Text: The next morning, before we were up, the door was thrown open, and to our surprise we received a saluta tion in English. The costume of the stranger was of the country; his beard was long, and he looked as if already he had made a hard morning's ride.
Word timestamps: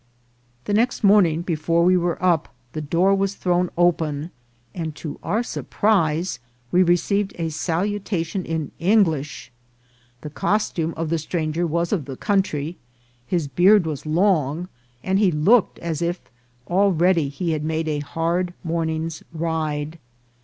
The 0.65 0.73
next 0.73 1.03
morning, 1.03 1.43
before 1.43 1.83
we 1.85 1.95
were 1.95 2.17
up, 2.25 2.51
the 2.73 2.81
door 2.81 3.13
was 3.13 3.35
thrown 3.35 3.69
open, 3.77 4.31
and 4.73 4.95
to 4.95 5.19
our 5.21 5.43
surprise 5.43 6.39
we 6.71 6.81
received 6.81 7.35
a 7.37 7.49
saluta 7.51 8.25
tion 8.25 8.43
in 8.43 8.71
English. 8.79 9.51
The 10.21 10.31
costume 10.31 10.95
of 10.97 11.09
the 11.09 11.19
stranger 11.19 11.67
was 11.67 11.93
of 11.93 12.05
the 12.05 12.17
country; 12.17 12.77
his 13.27 13.47
beard 13.47 13.85
was 13.85 14.07
long, 14.07 14.69
and 15.03 15.19
he 15.19 15.31
looked 15.31 15.77
as 15.77 16.01
if 16.01 16.19
already 16.67 17.29
he 17.29 17.51
had 17.51 17.63
made 17.63 17.87
a 17.87 17.99
hard 17.99 18.55
morning's 18.63 19.21
ride. 19.31 19.99